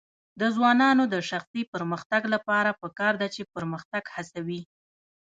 [0.39, 4.61] د ځوانانو د شخصي پرمختګ لپاره پکار ده چې پرمختګ هڅوي.